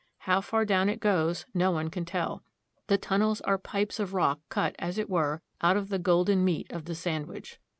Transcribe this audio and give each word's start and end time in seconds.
How 0.21 0.41
far 0.41 0.65
down 0.65 0.89
it 0.89 0.99
goes 0.99 1.45
no 1.53 1.69
one 1.69 1.91
can 1.91 2.05
tell. 2.05 2.43
The 2.87 2.97
tun 2.97 3.19
nels 3.19 3.39
are 3.41 3.59
pipes 3.59 3.99
of 3.99 4.15
rock 4.15 4.39
cut, 4.49 4.75
as 4.79 4.97
it 4.97 5.11
were, 5.11 5.43
out 5.61 5.77
of 5.77 5.89
the 5.89 5.99
golden 5.99 6.43
meat 6.43 6.71
of 6.71 6.85
the 6.85 6.95
sandwich. 6.95 7.59